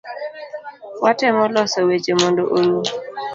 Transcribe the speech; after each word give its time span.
Watemo 1.03 1.43
loso 1.55 1.79
weche 1.87 2.13
mondo 2.19 2.41
orum 2.55 2.81